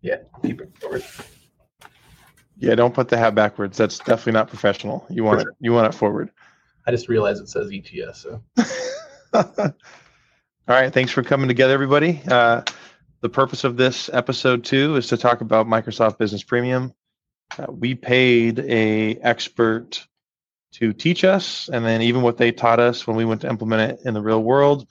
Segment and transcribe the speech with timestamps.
[0.00, 1.04] Yeah, keep it forward.
[2.58, 3.76] Yeah, don't put the hat backwards.
[3.76, 5.06] That's definitely not professional.
[5.08, 5.56] You want For it.
[5.60, 6.30] You want it forward.
[6.86, 8.22] I just realized it says ETS.
[8.22, 8.42] So
[10.68, 10.92] All right.
[10.92, 12.20] Thanks for coming together, everybody.
[12.26, 12.62] Uh,
[13.20, 16.92] the purpose of this episode two is to talk about Microsoft Business Premium.
[17.58, 20.06] Uh, we paid a expert
[20.72, 23.92] to teach us, and then even what they taught us when we went to implement
[23.92, 24.86] it in the real world,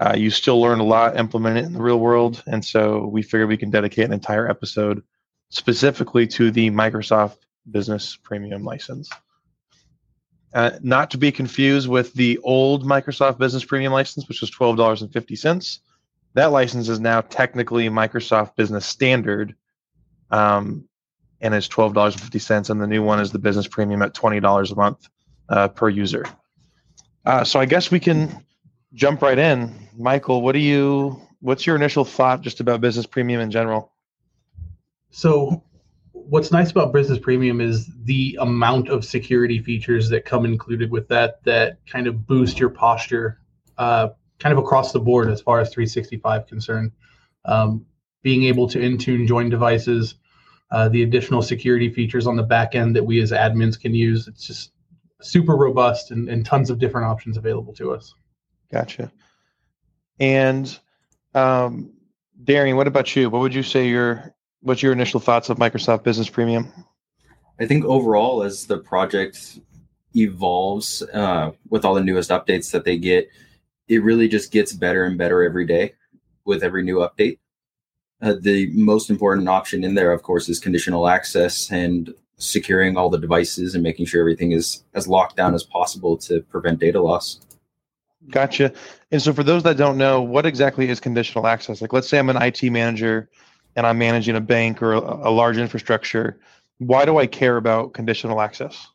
[0.00, 2.42] uh, you still learn a lot implement it in the real world.
[2.46, 5.02] And so we figured we can dedicate an entire episode
[5.50, 7.38] specifically to the Microsoft
[7.70, 9.10] Business Premium license.
[10.54, 14.76] Uh, not to be confused with the old Microsoft Business Premium license, which was twelve
[14.76, 15.80] dollars and fifty cents.
[16.34, 19.54] That license is now technically Microsoft Business Standard,
[20.30, 20.88] um,
[21.40, 24.70] and is twelve dollars and the new one is the Business Premium at twenty dollars
[24.70, 25.06] a month
[25.50, 26.24] uh, per user.
[27.26, 28.42] Uh, so I guess we can
[28.98, 29.72] jump right in.
[29.96, 31.22] Michael, what do you?
[31.40, 33.92] What's your initial thought just about Business Premium in general?
[35.10, 35.62] So,
[36.12, 41.08] what's nice about Business Premium is the amount of security features that come included with
[41.08, 43.40] that that kind of boost your posture,
[43.78, 44.08] uh,
[44.40, 46.92] kind of across the board as far as 365 concerned.
[47.44, 47.86] Um,
[48.22, 50.16] being able to Intune join devices,
[50.72, 54.26] uh, the additional security features on the back end that we as admins can use.
[54.26, 54.72] It's just
[55.22, 58.14] super robust and, and tons of different options available to us.
[58.70, 59.10] Gotcha.
[60.20, 60.78] And
[61.34, 61.92] um,
[62.44, 63.30] Darian, what about you?
[63.30, 66.72] What would you say your what's your initial thoughts of Microsoft Business Premium?
[67.60, 69.60] I think overall, as the project
[70.14, 73.28] evolves uh, with all the newest updates that they get,
[73.88, 75.94] it really just gets better and better every day
[76.44, 77.38] with every new update.
[78.20, 83.10] Uh, the most important option in there, of course, is conditional access and securing all
[83.10, 87.00] the devices and making sure everything is as locked down as possible to prevent data
[87.00, 87.40] loss.
[88.30, 88.72] Gotcha.
[89.10, 91.80] And so, for those that don't know, what exactly is conditional access?
[91.80, 93.30] Like, let's say I'm an IT manager
[93.76, 96.38] and I'm managing a bank or a, a large infrastructure.
[96.78, 98.88] Why do I care about conditional access?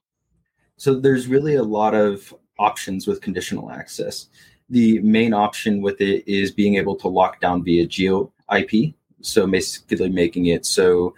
[0.78, 4.28] So there's really a lot of options with conditional access.
[4.69, 8.94] The main option with it is being able to lock down via geo IP.
[9.22, 11.16] So basically making it so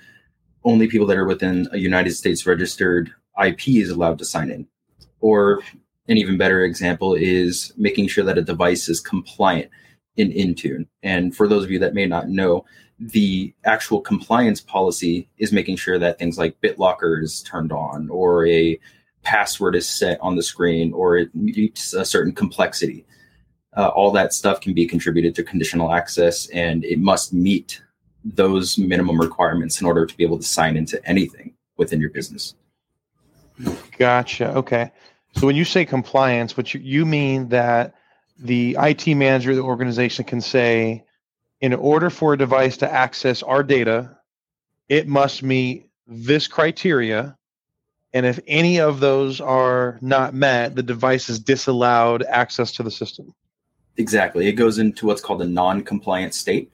[0.63, 3.13] only people that are within a United States registered
[3.43, 4.67] IP is allowed to sign in.
[5.19, 5.61] Or
[6.07, 9.69] an even better example is making sure that a device is compliant
[10.17, 10.87] in Intune.
[11.03, 12.65] And for those of you that may not know,
[12.99, 18.47] the actual compliance policy is making sure that things like BitLocker is turned on or
[18.47, 18.79] a
[19.23, 23.05] password is set on the screen or it meets a certain complexity.
[23.75, 27.81] Uh, all that stuff can be contributed to conditional access and it must meet
[28.23, 32.55] those minimum requirements in order to be able to sign into anything within your business.
[33.97, 34.53] Gotcha.
[34.55, 34.91] Okay.
[35.37, 37.93] So when you say compliance, what you, you mean that
[38.39, 41.03] the IT manager of the organization can say,
[41.61, 44.17] in order for a device to access our data,
[44.87, 47.37] it must meet this criteria.
[48.13, 52.91] And if any of those are not met, the device is disallowed access to the
[52.91, 53.33] system.
[53.97, 54.47] Exactly.
[54.47, 56.71] It goes into what's called a non compliant state.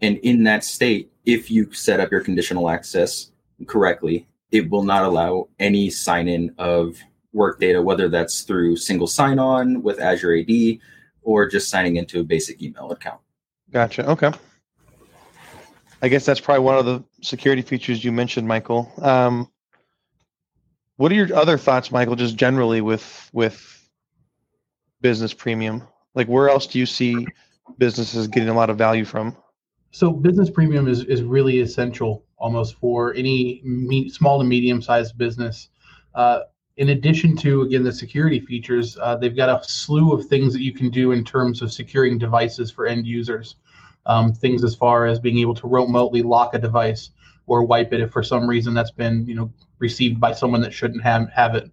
[0.00, 3.30] And in that state, if you set up your conditional access
[3.66, 6.98] correctly, it will not allow any sign in of
[7.32, 10.78] work data, whether that's through single sign on with Azure AD
[11.22, 13.20] or just signing into a basic email account.
[13.70, 14.08] Gotcha.
[14.10, 14.30] Okay.
[16.02, 18.92] I guess that's probably one of the security features you mentioned, Michael.
[19.00, 19.48] Um,
[20.96, 23.88] what are your other thoughts, Michael, just generally with with
[25.00, 25.82] business premium?
[26.14, 27.26] Like, where else do you see
[27.78, 29.36] businesses getting a lot of value from?
[29.92, 35.16] So business premium is, is really essential almost for any me- small to medium sized
[35.16, 35.68] business.
[36.14, 36.40] Uh,
[36.76, 40.62] in addition to again the security features, uh, they've got a slew of things that
[40.62, 43.56] you can do in terms of securing devices for end users.
[44.04, 47.10] Um, things as far as being able to remotely lock a device
[47.46, 50.72] or wipe it if for some reason that's been you know received by someone that
[50.72, 51.70] shouldn't have have it.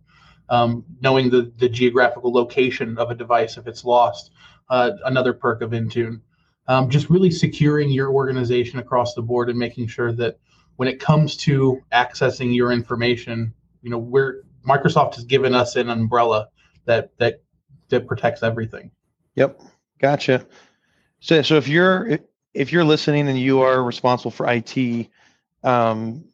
[0.49, 4.31] Um, knowing the the geographical location of a device if it's lost,
[4.69, 6.21] uh, another perk of Intune.
[6.67, 10.37] Um, just really securing your organization across the board and making sure that
[10.75, 15.90] when it comes to accessing your information, you know, we're Microsoft has given us an
[15.90, 16.50] umbrella
[16.85, 17.41] that that
[17.90, 18.91] that protects everything.
[19.35, 19.61] Yep,
[20.00, 20.46] gotcha.
[21.20, 22.20] So, so if you're
[22.53, 25.08] if you're listening and you are responsible for IT,
[25.64, 26.26] um,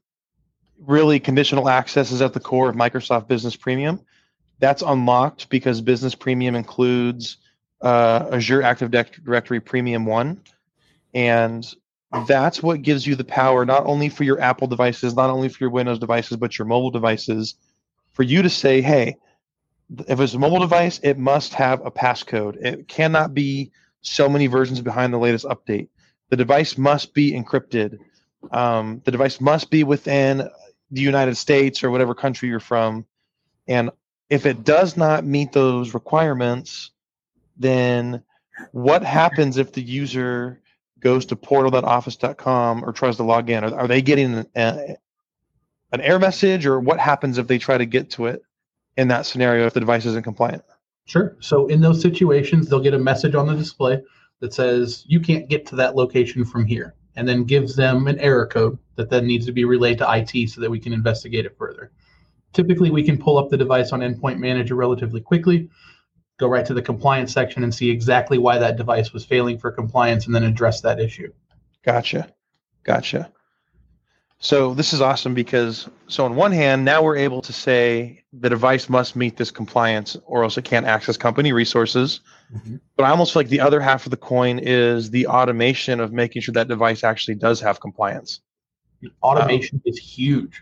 [0.80, 4.00] really conditional access is at the core of Microsoft Business Premium.
[4.60, 7.38] That's unlocked because Business Premium includes
[7.82, 10.42] uh, Azure Active Directory Premium One,
[11.14, 11.66] and
[12.28, 15.58] that's what gives you the power not only for your Apple devices, not only for
[15.60, 17.56] your Windows devices, but your mobile devices,
[18.16, 19.18] for you to say, hey,
[20.08, 22.56] if it's a mobile device, it must have a passcode.
[22.66, 23.72] It cannot be
[24.02, 25.90] so many versions behind the latest update.
[26.30, 28.00] The device must be encrypted.
[28.52, 30.50] um, the device must be within
[30.92, 33.06] the United States or whatever country you're from.
[33.68, 33.92] And
[34.30, 36.92] if it does not meet those requirements,
[37.58, 38.24] then
[38.72, 40.62] what happens if the user
[41.00, 43.64] goes to portal.office.com or tries to log in?
[43.64, 44.96] Are, are they getting an,
[45.92, 48.42] an error message or what happens if they try to get to it
[48.98, 50.64] in that scenario if the device isn't compliant?
[51.06, 51.36] Sure.
[51.40, 54.02] So in those situations, they'll get a message on the display
[54.40, 58.20] that says you can't get to that location from here, and then gives them an
[58.20, 61.46] error code that then needs to be relayed to IT so that we can investigate
[61.46, 61.92] it further.
[62.54, 65.70] Typically, we can pull up the device on Endpoint Manager relatively quickly,
[66.38, 69.72] go right to the compliance section and see exactly why that device was failing for
[69.72, 71.32] compliance and then address that issue.
[71.84, 72.34] Gotcha.
[72.84, 73.32] Gotcha.
[74.46, 78.48] So this is awesome because so on one hand, now we're able to say the
[78.48, 82.20] device must meet this compliance or else it can't access company resources.
[82.56, 82.76] Mm-hmm.
[82.96, 86.14] But I almost feel like the other half of the coin is the automation of
[86.14, 88.42] making sure that device actually does have compliance.
[89.24, 90.62] Automation um, is huge.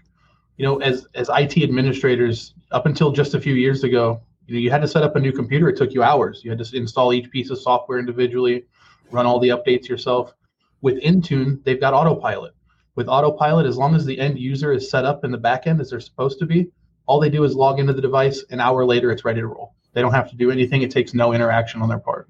[0.56, 4.60] You know, as as IT administrators, up until just a few years ago, you know,
[4.62, 5.68] you had to set up a new computer.
[5.68, 6.40] It took you hours.
[6.42, 8.64] You had to install each piece of software individually,
[9.12, 10.34] run all the updates yourself.
[10.80, 12.54] With Intune, they've got autopilot
[12.96, 15.90] with autopilot, as long as the end user is set up in the backend as
[15.90, 16.68] they're supposed to be,
[17.06, 18.44] all they do is log into the device.
[18.50, 19.76] An hour later, it's ready to roll.
[19.94, 20.82] They don't have to do anything.
[20.82, 22.30] It takes no interaction on their part.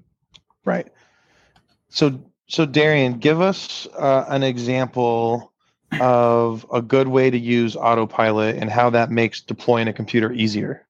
[0.64, 0.88] Right.
[1.88, 5.52] So, so Darian, give us uh, an example
[6.00, 10.86] of a good way to use autopilot and how that makes deploying a computer easier.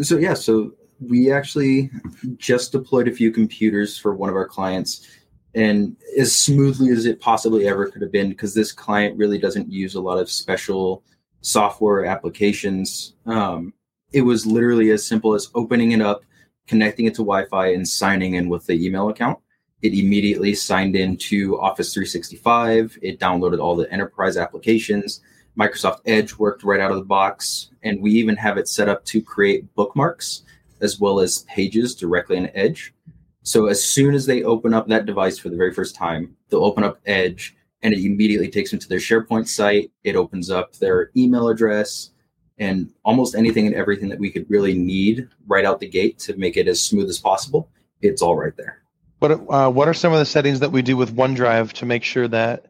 [0.00, 1.90] So yeah, so we actually
[2.36, 5.08] just deployed a few computers for one of our clients
[5.54, 9.70] and as smoothly as it possibly ever could have been because this client really doesn't
[9.70, 11.02] use a lot of special
[11.42, 13.14] software applications.
[13.26, 13.74] Um,
[14.12, 16.22] it was literally as simple as opening it up
[16.66, 19.38] connecting it to wi-fi and signing in with the email account.
[19.82, 25.20] It immediately signed into office 365 it downloaded all the enterprise applications.
[25.58, 29.04] Microsoft edge worked right out of the box and we even have it set up
[29.06, 30.44] to create bookmarks
[30.80, 32.94] as well as pages directly in edge
[33.42, 36.64] so as soon as they open up that device for the very first time, they'll
[36.64, 39.90] open up Edge and it immediately takes them to their SharePoint site.
[40.04, 42.10] It opens up their email address
[42.58, 46.36] and almost anything and everything that we could really need right out the gate to
[46.36, 47.68] make it as smooth as possible.
[48.00, 48.82] It's all right there.
[49.18, 52.02] What uh, what are some of the settings that we do with OneDrive to make
[52.02, 52.66] sure that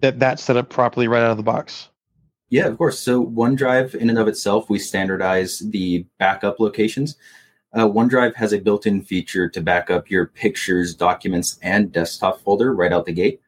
[0.00, 1.88] that that's set up properly right out of the box?
[2.48, 2.98] Yeah, of course.
[2.98, 7.16] So OneDrive, in and of itself, we standardize the backup locations.
[7.74, 12.74] Uh, OneDrive has a built-in feature to back up your pictures, documents, and desktop folder
[12.74, 13.40] right out the gate.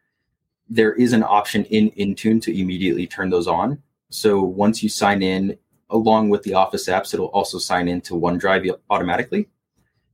[0.68, 3.82] There is an option in Intune to immediately turn those on.
[4.08, 5.58] So once you sign in,
[5.90, 9.48] along with the Office apps, it'll also sign into OneDrive automatically.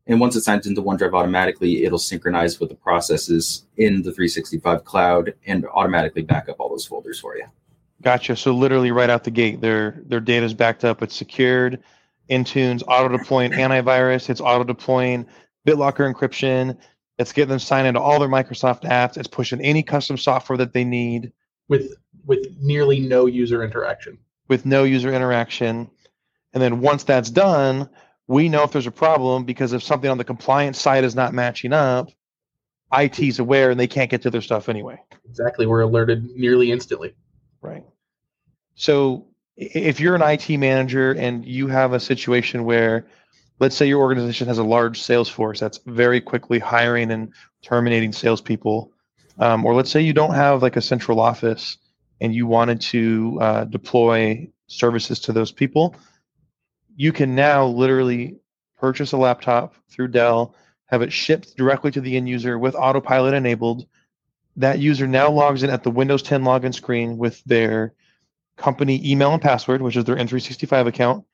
[0.08, 4.84] And once it signs into OneDrive automatically, it'll synchronize with the processes in the 365
[4.84, 7.44] cloud and automatically back up all those folders for you.
[8.02, 8.34] Gotcha.
[8.34, 11.80] So literally right out the gate, their their data is backed up, it's secured
[12.30, 14.30] Intune's auto deploying antivirus.
[14.30, 15.26] It's auto deploying
[15.66, 16.78] BitLocker encryption.
[17.18, 19.16] It's getting them signed into all their Microsoft apps.
[19.18, 21.32] It's pushing any custom software that they need
[21.68, 21.94] with
[22.26, 24.18] with nearly no user interaction.
[24.48, 25.90] With no user interaction,
[26.52, 27.88] and then once that's done,
[28.26, 31.34] we know if there's a problem because if something on the compliance side is not
[31.34, 32.10] matching up,
[32.92, 35.00] IT's aware and they can't get to their stuff anyway.
[35.28, 37.14] Exactly, we're alerted nearly instantly.
[37.62, 37.84] Right.
[38.74, 39.26] So
[39.60, 43.06] if you're an IT manager and you have a situation where,
[43.58, 48.10] let's say your organization has a large sales force that's very quickly hiring and terminating
[48.10, 48.90] salespeople,
[49.38, 51.76] um, or let's say you don't have like a central office
[52.22, 55.94] and you wanted to uh, deploy services to those people,
[56.96, 58.38] you can now literally
[58.78, 60.54] purchase a laptop through Dell,
[60.86, 63.86] have it shipped directly to the end user with autopilot enabled.
[64.56, 67.92] That user now logs in at the Windows 10 login screen with their
[68.60, 71.24] company email and password, which is their M365 account.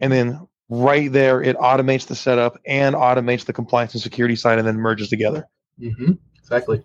[0.00, 4.58] And then right there, it automates the setup and automates the compliance and security side
[4.58, 5.46] and then merges together.
[5.80, 6.12] Mm-hmm.
[6.38, 6.82] Exactly.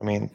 [0.00, 0.30] I mean,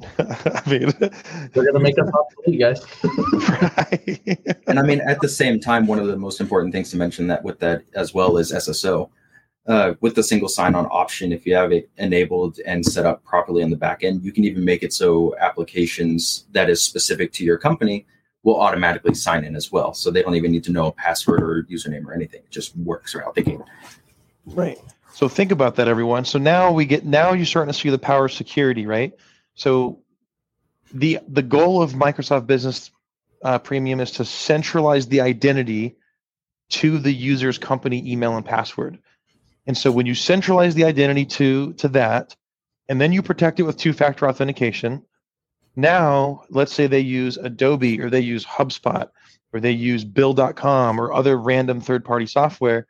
[0.18, 2.84] I mean, they're going to make us obsolete, guys.
[3.48, 4.58] right.
[4.66, 7.26] and I mean, at the same time, one of the most important things to mention
[7.28, 9.10] that with that as well is SSO
[9.68, 13.62] uh, with the single sign-on option, if you have it enabled and set up properly
[13.62, 17.44] on the back end, you can even make it so applications that is specific to
[17.44, 18.06] your company
[18.44, 19.92] will automatically sign in as well.
[19.92, 22.40] So they don't even need to know a password or username or anything.
[22.40, 23.60] It just works right out the gate.
[24.46, 24.78] Right.
[25.12, 26.24] So think about that, everyone.
[26.24, 29.12] So now we get now you're starting to see the power of security, right?
[29.54, 30.00] So
[30.94, 32.90] the the goal of Microsoft Business
[33.42, 35.96] uh, Premium is to centralize the identity
[36.70, 38.98] to the user's company email and password.
[39.68, 42.34] And so when you centralize the identity to to that,
[42.88, 45.04] and then you protect it with two-factor authentication.
[45.76, 49.08] Now, let's say they use Adobe or they use HubSpot
[49.52, 52.86] or they use Bill.com or other random third-party software.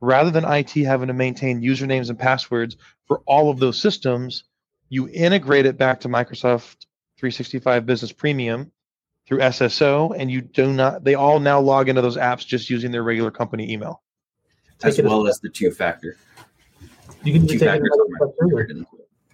[0.00, 4.44] Rather than IT having to maintain usernames and passwords for all of those systems,
[4.88, 6.86] you integrate it back to Microsoft
[7.18, 8.72] 365 Business Premium
[9.26, 11.04] through SSO, and you do not.
[11.04, 14.02] They all now log into those apps just using their regular company email,
[14.82, 16.16] as well as the two factor.
[17.22, 18.86] You can take it another.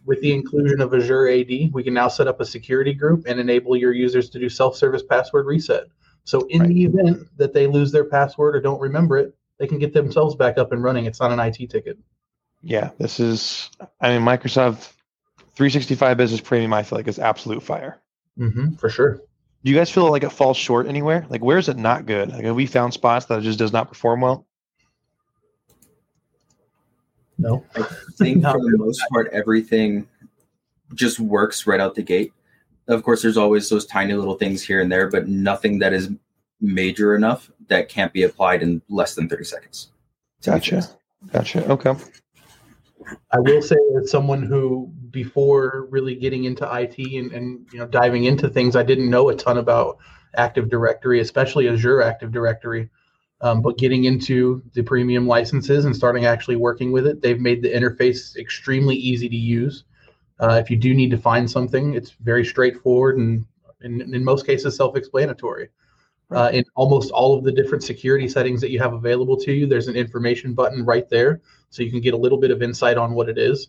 [0.05, 3.41] With the inclusion of Azure AD, we can now set up a security group and
[3.41, 5.87] enable your users to do self-service password reset.
[6.23, 6.69] So in right.
[6.69, 10.37] the event that they lose their password or don't remember it, they can get themselves
[10.37, 11.07] back up and running.
[11.07, 11.99] It's not an IT ticket.
[12.63, 13.71] Yeah, this is.
[14.01, 14.93] I mean, Microsoft
[15.55, 16.73] 365 Business Premium.
[16.73, 18.01] I feel like is absolute fire.
[18.39, 19.23] Mm-hmm, for sure.
[19.65, 21.27] Do you guys feel like it falls short anywhere?
[21.29, 22.31] Like, where is it not good?
[22.31, 24.47] Like, have we found spots that it just does not perform well?
[27.39, 27.65] No.
[27.75, 27.83] I
[28.17, 30.07] think for the most part, everything
[30.95, 32.33] just works right out the gate.
[32.89, 36.11] Of course, there's always those tiny little things here and there, but nothing that is
[36.61, 39.89] major enough that can't be applied in less than 30 seconds.
[40.45, 40.89] Gotcha.
[41.33, 41.69] Gotcha.
[41.71, 41.95] Okay.
[43.33, 47.87] I will say as someone who before really getting into IT and, and you know
[47.87, 49.99] diving into things, I didn't know a ton about
[50.37, 52.91] Active Directory, especially Azure Active Directory.
[53.43, 57.63] Um, but getting into the premium licenses and starting actually working with it, they've made
[57.63, 59.85] the interface extremely easy to use.
[60.41, 63.45] Uh, if you do need to find something, it's very straightforward and
[63.83, 65.69] in, in most cases self-explanatory.
[66.31, 69.67] Uh, in almost all of the different security settings that you have available to you,
[69.67, 71.41] there's an information button right there,
[71.71, 73.69] so you can get a little bit of insight on what it is.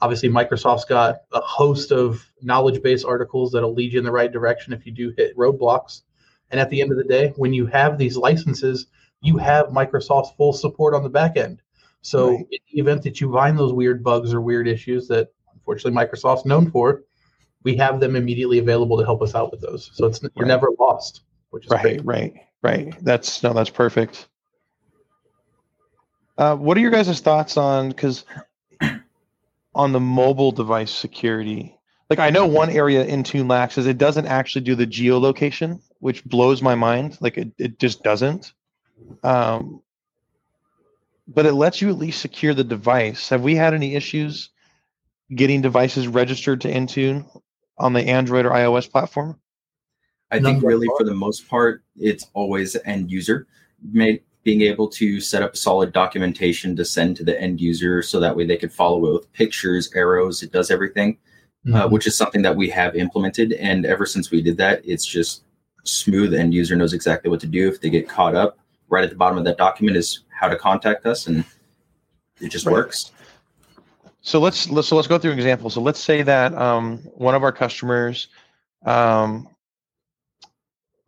[0.00, 4.32] Obviously, Microsoft's got a host of knowledge base articles that'll lead you in the right
[4.32, 6.02] direction if you do hit roadblocks.
[6.50, 8.86] And at the end of the day, when you have these licenses,
[9.20, 11.62] you have Microsoft's full support on the back end.
[12.02, 12.46] So, right.
[12.50, 16.46] in the event that you find those weird bugs or weird issues that unfortunately Microsoft's
[16.46, 17.02] known for,
[17.64, 19.90] we have them immediately available to help us out with those.
[19.94, 20.46] So it's you're right.
[20.46, 22.04] never lost, which is right, great.
[22.04, 23.04] right, right.
[23.04, 24.28] That's no, that's perfect.
[26.36, 28.24] Uh, what are your guys' thoughts on because
[29.74, 31.76] on the mobile device security?
[32.08, 36.24] Like I know one area Intune lacks is it doesn't actually do the geolocation, which
[36.24, 37.18] blows my mind.
[37.20, 38.54] Like it, it just doesn't.
[39.22, 39.82] Um,
[41.26, 43.28] but it lets you at least secure the device.
[43.28, 44.50] Have we had any issues
[45.34, 47.28] getting devices registered to Intune
[47.76, 49.38] on the Android or iOS platform?
[50.30, 53.46] I think really for the most part, it's always end user.
[53.92, 58.20] Made, being able to set up solid documentation to send to the end user so
[58.20, 61.18] that way they could follow it with pictures, arrows, it does everything,
[61.66, 61.76] uh, mm-hmm.
[61.76, 63.52] uh, which is something that we have implemented.
[63.52, 65.44] And ever since we did that, it's just
[65.84, 66.34] smooth.
[66.34, 68.58] End user knows exactly what to do if they get caught up
[68.88, 71.44] right at the bottom of that document is how to contact us, and
[72.40, 72.72] it just right.
[72.72, 73.12] works.
[74.20, 75.70] So let's let's so let's go through an example.
[75.70, 78.28] So let's say that um, one of our customers,
[78.84, 79.48] um,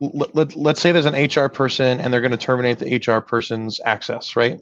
[0.00, 3.20] let, let, let's say there's an HR person and they're going to terminate the HR
[3.20, 4.60] person's access, right?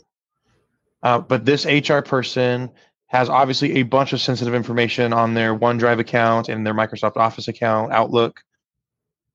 [1.03, 2.71] Uh, but this HR person
[3.07, 7.49] has obviously a bunch of sensitive information on their OneDrive account and their Microsoft Office
[7.49, 8.43] account, Outlook,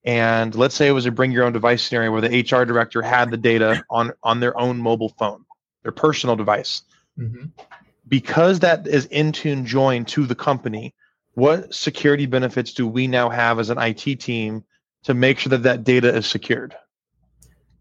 [0.05, 3.01] and let's say it was a bring your own device scenario where the HR director
[3.01, 5.45] had the data on on their own mobile phone,
[5.83, 6.81] their personal device.
[7.17, 7.45] Mm-hmm.
[8.07, 10.93] Because that is Intune joined to the company,
[11.35, 14.63] what security benefits do we now have as an IT team
[15.03, 16.75] to make sure that that data is secured?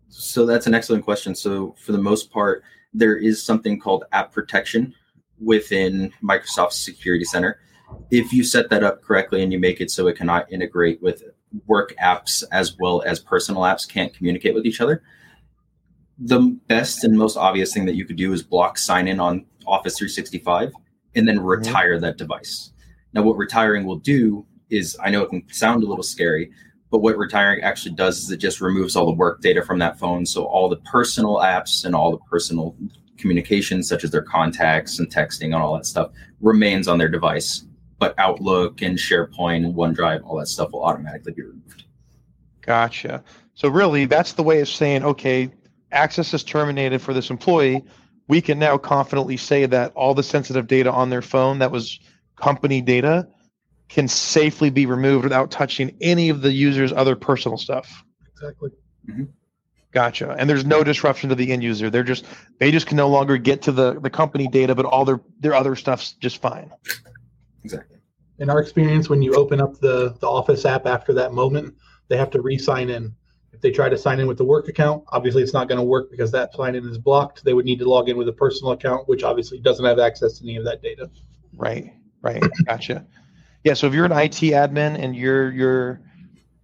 [0.09, 1.35] So that's an excellent question.
[1.35, 2.62] So for the most part,
[2.95, 4.95] there is something called app protection
[5.41, 7.59] within Microsoft Security Center.
[8.11, 11.23] If you set that up correctly and you make it so it cannot integrate with
[11.67, 15.03] work apps as well as personal apps can't communicate with each other.
[16.19, 19.45] The best and most obvious thing that you could do is block sign in on
[19.67, 20.73] Office 365
[21.15, 21.47] and then mm-hmm.
[21.47, 22.03] retire mm-hmm.
[22.03, 22.73] that device.
[23.13, 26.51] Now, what retiring will do is I know it can sound a little scary,
[26.91, 29.99] but what retiring actually does is it just removes all the work data from that
[29.99, 30.25] phone.
[30.27, 32.77] So all the personal apps and all the personal
[33.19, 37.65] communications, such as their contacts and texting and all that stuff, remains on their device
[38.03, 41.85] but Outlook and SharePoint and OneDrive, all that stuff will automatically be removed.
[42.61, 43.23] Gotcha.
[43.55, 45.53] So really, that's the way of saying, okay,
[45.93, 47.85] access is terminated for this employee.
[48.27, 52.01] We can now confidently say that all the sensitive data on their phone that was
[52.35, 53.29] company data
[53.89, 58.03] can safely be removed without touching any of the user's other personal stuff.
[58.33, 58.71] Exactly.
[59.09, 59.25] Mm-hmm.
[59.93, 60.35] Gotcha.
[60.37, 61.89] And there's no disruption to the end user.
[61.89, 62.25] They're just
[62.59, 65.55] they just can no longer get to the the company data, but all their their
[65.55, 66.73] other stuff's just fine.
[67.65, 67.92] Exactly.
[68.43, 71.77] In our experience, when you open up the, the Office app after that moment,
[72.09, 73.15] they have to re sign in.
[73.53, 75.85] If they try to sign in with the work account, obviously it's not going to
[75.85, 77.45] work because that sign in is blocked.
[77.45, 80.39] They would need to log in with a personal account, which obviously doesn't have access
[80.39, 81.09] to any of that data.
[81.57, 81.93] Right.
[82.21, 82.43] Right.
[82.67, 83.07] Gotcha.
[83.63, 83.75] Yeah.
[83.75, 86.01] So if you're an IT admin and you're you're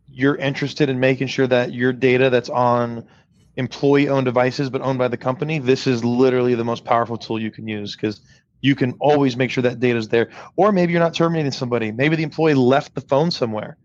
[0.08, 3.06] you're interested in making sure that your data that's on
[3.54, 7.40] employee owned devices but owned by the company, this is literally the most powerful tool
[7.40, 8.20] you can use because
[8.60, 10.30] you can always make sure that data is there.
[10.56, 11.92] Or maybe you're not terminating somebody.
[11.92, 13.76] Maybe the employee left the phone somewhere.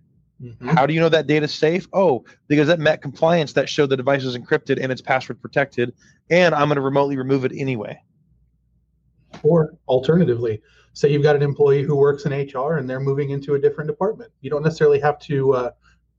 [0.42, 0.70] Mm-hmm.
[0.70, 1.88] How do you know that data is safe?
[1.94, 5.94] Oh, because that met compliance that showed the device is encrypted and it's password protected,
[6.30, 8.02] and I'm going to remotely remove it anyway.
[9.42, 10.62] Or alternatively,
[10.94, 13.90] say you've got an employee who works in HR and they're moving into a different
[13.90, 14.32] department.
[14.42, 15.72] You don't necessarily have to uh,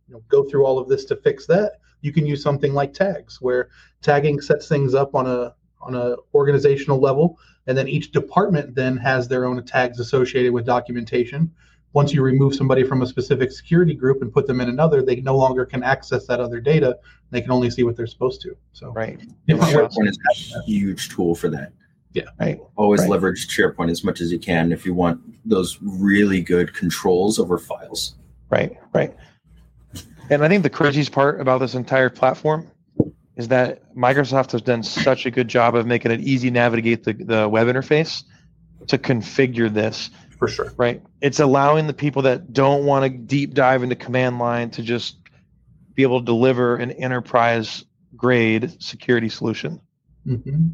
[0.08, 1.74] you know, go through all of this to fix that.
[2.00, 3.68] You can use something like tags, where
[4.02, 8.96] tagging sets things up on a on a organizational level, and then each department then
[8.96, 11.50] has their own tags associated with documentation.
[11.92, 15.16] Once you remove somebody from a specific security group and put them in another, they
[15.16, 16.98] no longer can access that other data.
[17.30, 18.56] They can only see what they're supposed to.
[18.72, 21.72] So right, SharePoint is a huge tool for that.
[22.12, 22.60] Yeah, right.
[22.76, 23.10] Always right.
[23.10, 27.58] leverage SharePoint as much as you can if you want those really good controls over
[27.58, 28.14] files.
[28.50, 29.14] Right, right.
[30.30, 32.70] And I think the craziest part about this entire platform
[33.36, 37.04] is that Microsoft has done such a good job of making it easy to navigate
[37.04, 38.24] the, the web interface
[38.88, 40.10] to configure this.
[40.38, 40.72] For sure.
[40.76, 41.02] Right.
[41.20, 45.16] It's allowing the people that don't want to deep dive into command line to just
[45.94, 47.84] be able to deliver an enterprise
[48.16, 49.80] grade security solution.
[50.26, 50.68] Mm-hmm.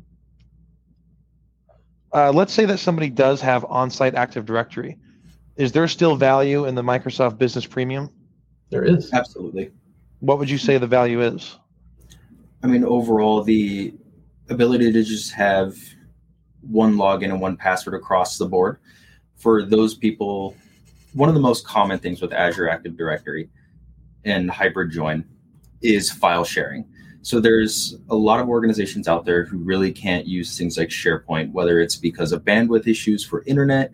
[2.13, 4.99] Uh, let's say that somebody does have on site Active Directory.
[5.57, 8.11] Is there still value in the Microsoft Business Premium?
[8.71, 9.13] There is.
[9.13, 9.71] Absolutely.
[10.21, 11.57] What would you say the value is?
[12.63, 13.95] I mean, overall, the
[14.49, 15.77] ability to just have
[16.61, 18.79] one login and one password across the board
[19.37, 20.55] for those people,
[21.15, 23.49] one of the most common things with Azure Active Directory
[24.25, 25.25] and hybrid join
[25.81, 26.85] is file sharing.
[27.23, 31.53] So there's a lot of organizations out there who really can't use things like SharePoint,
[31.53, 33.93] whether it's because of bandwidth issues for internet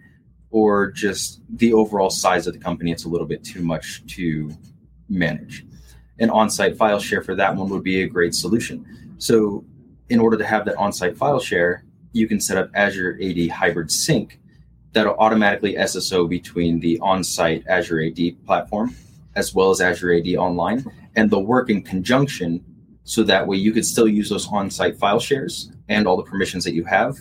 [0.51, 2.91] or just the overall size of the company.
[2.91, 4.51] It's a little bit too much to
[5.09, 5.65] manage
[6.19, 9.15] an on-site file share for that one would be a great solution.
[9.19, 9.65] So
[10.09, 13.91] in order to have that on-site file share, you can set up Azure AD Hybrid
[13.91, 14.41] Sync
[14.93, 18.95] that'll automatically SSO between the on-site Azure AD platform
[19.37, 22.65] as well as Azure AD Online, and they'll work in conjunction
[23.05, 26.65] so that way you could still use those on-site file shares and all the permissions
[26.65, 27.19] that you have,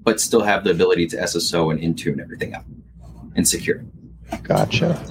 [0.00, 2.64] but still have the ability to SSO and Intune everything up
[3.34, 3.84] and secure.
[4.42, 5.04] Gotcha.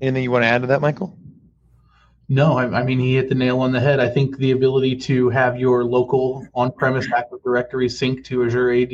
[0.00, 1.16] Anything you want to add to that, Michael?
[2.32, 3.98] No, I, I, mean he hit the nail on the head.
[3.98, 8.92] I think the ability to have your local on-premise Active Directory sync to Azure AD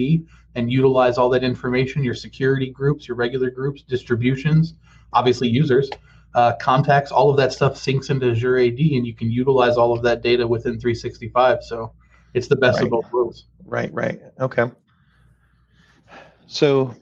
[0.55, 4.73] and utilize all that information, your security groups, your regular groups, distributions,
[5.13, 5.91] obviously users,
[6.35, 9.93] uh, contacts, all of that stuff syncs into Azure AD, and you can utilize all
[9.93, 11.63] of that data within 365.
[11.63, 11.93] So
[12.33, 12.85] it's the best right.
[12.85, 13.49] of both worlds.
[13.67, 14.19] Right, right.
[14.41, 14.71] Okay.
[16.47, 16.95] So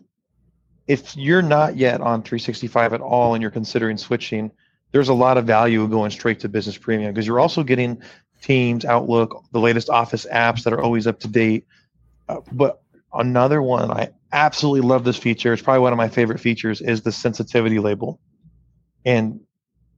[0.89, 4.51] if you're not yet on 365 at all and you're considering switching,
[4.95, 8.01] there's a lot of value going straight to business premium because you're also getting
[8.41, 11.67] Teams, Outlook, the latest Office apps that are always up to date.
[12.29, 12.81] Uh, but
[13.13, 15.53] another one, I absolutely love this feature.
[15.53, 18.21] It's probably one of my favorite features is the sensitivity label.
[19.05, 19.41] And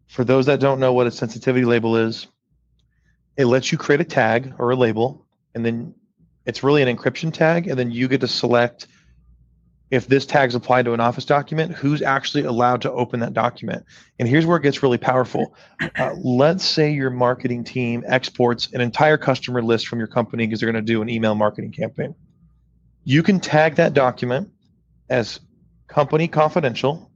[0.06, 2.26] for those that don't know what a sensitivity label is,
[3.37, 5.94] it lets you create a tag or a label, and then
[6.46, 8.87] it's really an encryption tag, and then you get to select
[9.90, 13.85] if this tag's applied to an office document, who's actually allowed to open that document?
[14.18, 15.55] And here's where it gets really powerful.
[15.96, 20.61] Uh, let's say your marketing team exports an entire customer list from your company because
[20.61, 22.14] they're going to do an email marketing campaign.
[23.05, 24.51] You can tag that document
[25.09, 25.38] as
[25.87, 27.11] company confidential,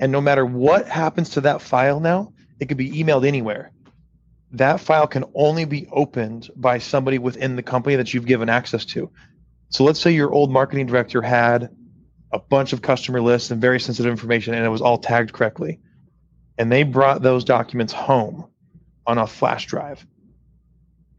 [0.00, 3.70] and no matter what happens to that file now, it could be emailed anywhere.
[4.52, 8.86] That file can only be opened by somebody within the company that you've given access
[8.86, 9.10] to.
[9.68, 11.70] So let's say your old marketing director had
[12.32, 15.80] a bunch of customer lists and very sensitive information, and it was all tagged correctly.
[16.58, 18.46] And they brought those documents home
[19.06, 20.06] on a flash drive.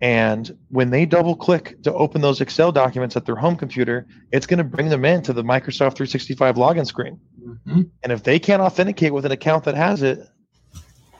[0.01, 4.45] And when they double click to open those Excel documents at their home computer, it's
[4.45, 7.19] going to bring them into the Microsoft 365 login screen.
[7.41, 7.83] Mm-hmm.
[8.03, 10.27] And if they can't authenticate with an account that has it,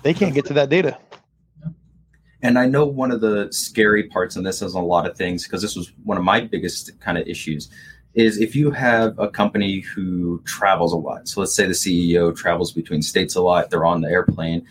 [0.02, 0.98] they can't get to that data.
[2.42, 5.44] And I know one of the scary parts in this is a lot of things
[5.44, 7.70] because this was one of my biggest kind of issues
[8.14, 11.28] is if you have a company who travels a lot.
[11.28, 14.66] So let's say the CEO travels between states a lot, they're on the airplane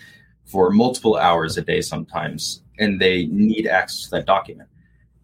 [0.44, 4.68] for multiple hours a day sometimes, and they need access to that document.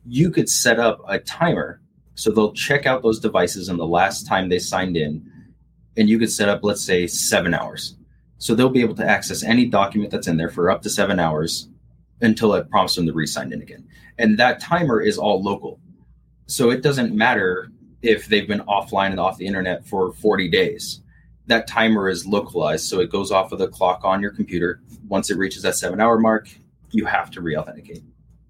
[0.04, 1.81] You could set up a timer
[2.18, 5.24] so they'll check out those devices in the last time they signed in,
[5.96, 7.94] and you could set up, let's say, seven hours.
[8.38, 11.20] So they'll be able to access any document that's in there for up to seven
[11.20, 11.68] hours
[12.20, 13.87] until it prompts them to re sign in again.
[14.18, 15.78] And that timer is all local.
[16.46, 17.70] So it doesn't matter
[18.02, 21.00] if they've been offline and off the internet for 40 days.
[21.46, 24.80] That timer is localized, so it goes off of the clock on your computer.
[25.08, 26.48] Once it reaches that seven hour mark,
[26.90, 28.02] you have to re authenticate.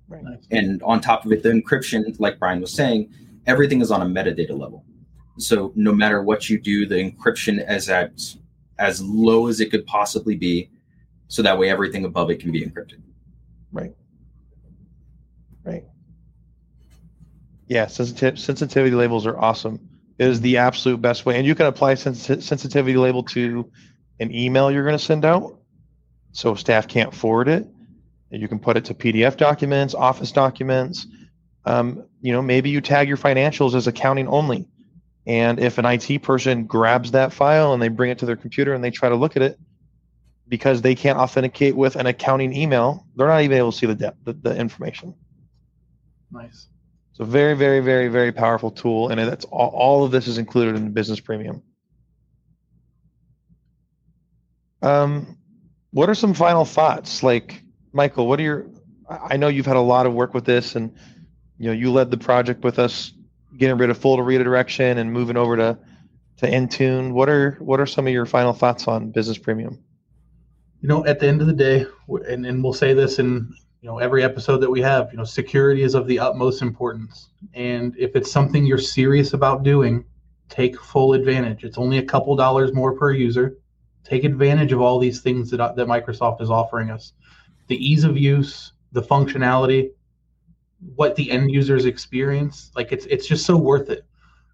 [0.08, 0.24] Right.
[0.50, 3.12] And on top of it, the encryption, like Brian was saying,
[3.46, 4.84] everything is on a metadata level.
[5.38, 8.20] So no matter what you do, the encryption is at
[8.78, 10.70] as low as it could possibly be,
[11.28, 13.00] so that way everything above it can be encrypted.
[13.72, 13.94] Right.
[15.64, 15.84] Right.
[17.68, 19.88] Yeah, sensitivity sensitivity labels are awesome.
[20.18, 23.70] It is the absolute best way, and you can apply sens- sensitivity label to
[24.18, 25.59] an email you're going to send out,
[26.33, 27.66] so staff can't forward it.
[28.31, 31.07] You can put it to PDF documents, Office documents.
[31.64, 34.66] Um, you know, maybe you tag your financials as accounting only,
[35.26, 38.74] and if an IT person grabs that file and they bring it to their computer
[38.74, 39.59] and they try to look at it,
[40.48, 43.94] because they can't authenticate with an accounting email, they're not even able to see the
[43.94, 45.14] depth, the, the information.
[46.31, 46.68] Nice.
[47.18, 50.76] So very, very, very, very powerful tool, and that's all, all of this is included
[50.76, 51.64] in the business premium.
[54.83, 55.37] Um,
[55.90, 57.24] what are some final thoughts?
[57.24, 58.66] Like, Michael, what are your?
[59.11, 60.94] I know you've had a lot of work with this, and
[61.59, 63.12] you know you led the project with us,
[63.57, 65.76] getting rid of folder redirection and moving over to
[66.37, 67.14] to Intune.
[67.14, 69.83] What are what are some of your final thoughts on business premium?
[70.83, 71.85] You know, at the end of the day,
[72.28, 75.25] and, and we'll say this in you know every episode that we have, you know,
[75.25, 77.31] security is of the utmost importance.
[77.55, 80.05] And if it's something you're serious about doing,
[80.49, 81.64] take full advantage.
[81.64, 83.59] It's only a couple dollars more per user.
[84.05, 87.12] Take advantage of all these things that that Microsoft is offering us.
[87.69, 89.91] The ease of use, the functionality,
[90.95, 94.05] what the end users experience, like it's it's just so worth it.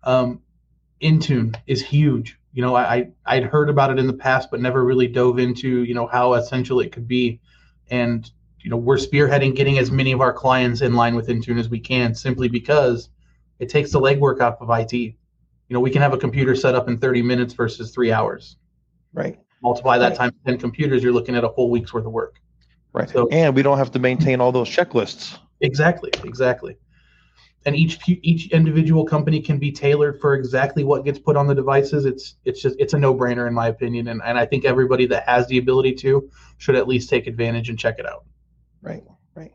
[0.02, 0.40] Um,
[1.00, 2.38] Intune is huge.
[2.52, 5.84] You know, I I'd heard about it in the past, but never really dove into
[5.84, 7.40] you know how essential it could be.
[7.90, 8.30] And
[8.64, 11.68] you know, we're spearheading getting as many of our clients in line with Intune as
[11.68, 13.10] we can, simply because
[13.58, 14.94] it takes the legwork off of IT.
[14.94, 15.14] You
[15.68, 18.56] know, we can have a computer set up in 30 minutes versus three hours.
[19.12, 19.38] Right.
[19.62, 20.16] Multiply that Right.
[20.16, 22.40] times 10 computers, you're looking at a whole week's worth of work.
[22.94, 23.08] Right.
[23.10, 25.38] So- and we don't have to maintain all those checklists.
[25.60, 26.78] Exactly, exactly.
[27.66, 31.54] And each each individual company can be tailored for exactly what gets put on the
[31.54, 32.04] devices.
[32.06, 35.06] It's it's just it's a no brainer in my opinion, and and I think everybody
[35.06, 38.24] that has the ability to should at least take advantage and check it out.
[38.84, 39.02] Right.
[39.34, 39.52] Right.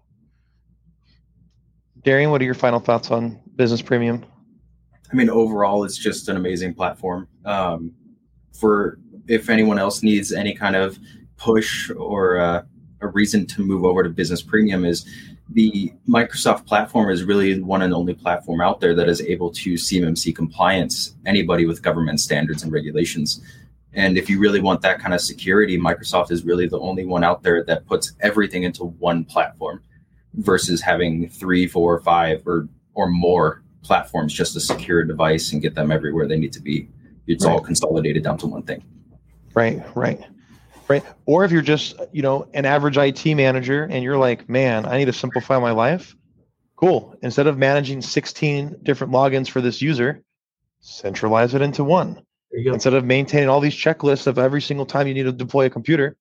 [2.04, 4.26] Darian, what are your final thoughts on business premium?
[5.12, 7.28] I mean, overall, it's just an amazing platform.
[7.46, 7.94] Um,
[8.60, 10.98] for if anyone else needs any kind of
[11.38, 12.64] push or uh,
[13.02, 15.08] a reason to move over to Business Premium, is
[15.52, 19.52] the Microsoft platform is really the one and only platform out there that is able
[19.52, 23.42] to CMMC compliance anybody with government standards and regulations.
[23.94, 27.24] And if you really want that kind of security, Microsoft is really the only one
[27.24, 29.82] out there that puts everything into one platform
[30.36, 35.62] versus having three, four, five, or or more platforms just to secure a device and
[35.62, 36.88] get them everywhere they need to be.
[37.28, 38.84] It's all consolidated down to one thing.
[39.54, 40.20] Right, right,
[40.88, 41.04] right.
[41.26, 44.98] Or if you're just, you know, an average IT manager and you're like, man, I
[44.98, 46.16] need to simplify my life.
[46.76, 47.16] Cool.
[47.22, 50.24] Instead of managing 16 different logins for this user,
[50.80, 52.22] centralize it into one.
[52.52, 52.74] There you go.
[52.74, 55.70] Instead of maintaining all these checklists of every single time you need to deploy a
[55.70, 56.18] computer,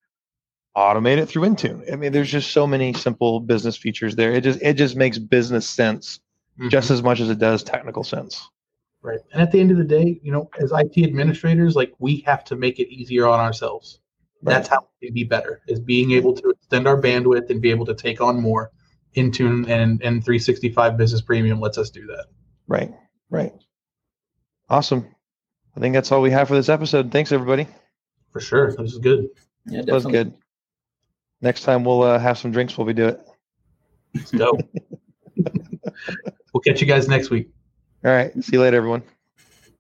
[0.76, 1.90] automate it through Intune.
[1.92, 4.32] I mean, there's just so many simple business features there.
[4.32, 6.20] It just it just makes business sense
[6.60, 6.70] Mhm.
[6.70, 8.48] just as much as it does technical sense.
[9.02, 9.20] Right.
[9.32, 12.44] And at the end of the day, you know, as IT administrators, like we have
[12.44, 14.00] to make it easier on ourselves.
[14.42, 17.86] That's how we be better is being able to extend our bandwidth and be able
[17.86, 18.70] to take on more.
[19.16, 22.26] Intune and and 365 Business Premium lets us do that.
[22.68, 22.94] Right,
[23.30, 23.52] right.
[24.68, 25.06] Awesome.
[25.76, 27.12] I think that's all we have for this episode.
[27.12, 27.66] Thanks, everybody.
[28.32, 28.72] For sure.
[28.72, 29.28] This is good.
[29.66, 30.34] Yeah, That was good.
[31.40, 33.20] Next time we'll uh, have some drinks while we do it.
[34.14, 34.58] Let's go.
[36.52, 37.48] we'll catch you guys next week.
[38.04, 38.32] All right.
[38.42, 39.02] See you later, everyone.